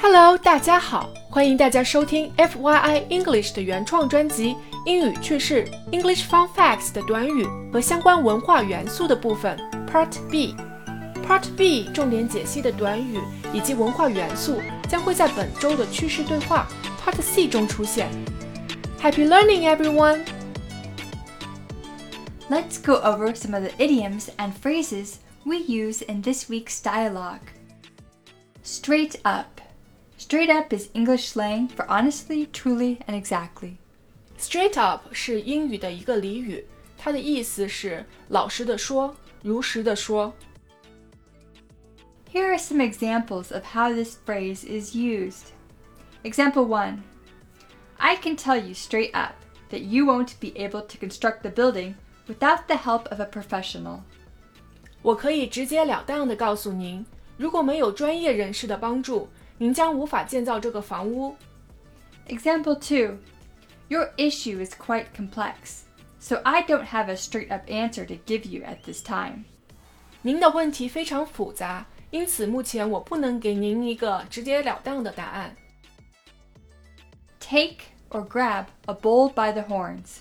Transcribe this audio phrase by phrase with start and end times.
[0.00, 4.54] Hello，大家好，欢迎大家收听 FYI English 的原创专辑《
[4.86, 9.58] 英语趣事 English Fun Facts》的短语和相关文化元素的部分
[9.90, 13.20] Part B。Part B 重点解析的短语
[13.52, 16.68] 以及文化元素将会在本周的趣事对话
[17.04, 18.08] Part C 中出现。
[19.02, 20.20] Happy learning, everyone!
[22.48, 25.14] Let's go over some of the idioms and phrases
[25.44, 27.40] we use in this week's dialogue.
[28.62, 29.59] Straight up.
[30.30, 33.76] Straight up is English slang for honestly, truly, and exactly.
[34.38, 36.64] Straight up 是英语的一个俚语，
[36.96, 40.34] 它的意思是老实的说，如实的说。
[42.32, 45.52] Here are some examples of how this phrase is used.
[46.22, 47.02] Example 1
[47.98, 49.34] I can tell you straight up
[49.70, 51.94] that you won't be able to construct the building
[52.26, 54.00] without the help of a professional.
[55.02, 57.06] 我可以直截了当的告诉您，
[57.38, 59.28] 如果没有专业人士的帮助，
[59.60, 61.34] 您将无法建造这个房屋。
[62.28, 63.16] Example 2
[63.88, 65.82] Your issue is quite complex,
[66.18, 69.44] so I don't have a straight up answer to give you at this time.
[70.22, 75.54] 您的问题非常复杂，因此目前我不能给您一个直截了当的答案。
[77.38, 77.76] Take
[78.10, 80.18] or grab a bull by the horns.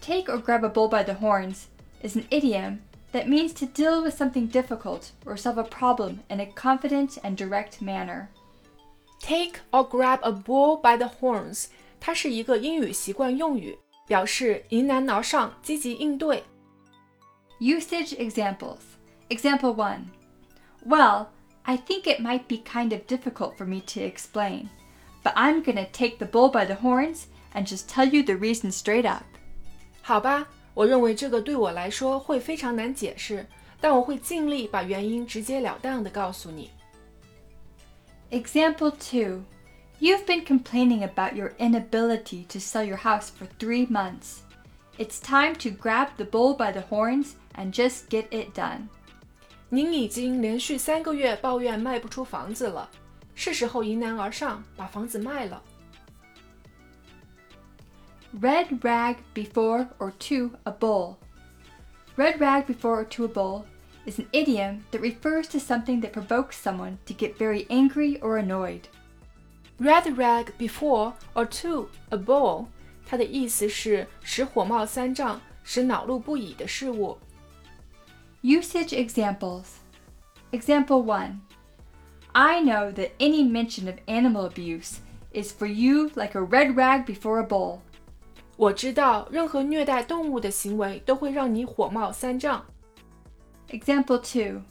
[0.00, 1.64] Take or grab a bull by the horns
[2.02, 2.78] is an idiom
[3.12, 7.36] that means to deal with something difficult or solve a problem in a confident and
[7.36, 8.28] direct manner.
[9.20, 11.66] Take or grab a bull by the horns，
[12.00, 16.44] 它是一个英语习惯用语，表示迎难而上、积极应对。
[17.60, 18.80] Usage examples.
[19.28, 20.06] Example 1
[20.84, 21.28] Well,
[21.62, 24.68] I think it might be kind of difficult for me to explain,
[25.22, 27.22] but I'm gonna take the bull by the horns
[27.54, 29.24] and just tell you the reason straight up.
[30.02, 33.46] 好吧， 我认为这个对我来说会非常难解释，
[33.80, 36.70] 但我会尽力把原因直截了当的告诉你。
[38.30, 39.42] Example 2
[40.00, 44.38] You've been complaining about your inability to sell your house for three months.
[44.98, 48.88] It's time to grab the bull by the horns and just get it done.
[49.68, 52.90] 您已经连续三个月抱怨卖不出房子了，
[53.34, 55.62] 是时候迎难而上，把房子卖了。
[58.32, 61.18] Red rag before or to a bull.
[62.16, 63.66] Red rag before or to a bull
[64.06, 68.38] is an idiom that refers to something that provokes someone to get very angry or
[68.38, 68.88] annoyed.
[69.78, 72.68] Red rag before or to a bull，
[73.06, 77.18] 它的意思是使火冒三丈、使恼怒不已的事物。
[78.42, 79.78] Usage examples.
[80.52, 81.40] Example 1
[82.32, 84.98] I know that any mention of animal abuse
[85.32, 87.80] is for you like a red rag before a bull.
[88.58, 92.64] 我知道，任何虐待动物的行为都会让你火冒三丈。
[93.70, 94.62] Example 2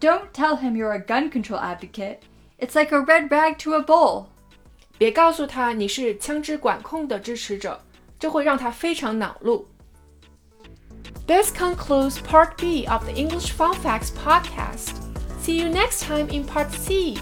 [0.00, 2.18] Don't tell him you're a gun control advocate.
[2.58, 4.26] It's like a red rag to a bull.
[4.98, 7.80] 别告诉他你是枪支管控的支持者，
[8.18, 9.66] 这会让他非常恼怒。
[11.26, 14.96] This concludes Part B of the English Fun Facts podcast.
[15.40, 17.16] See you next time in Part C.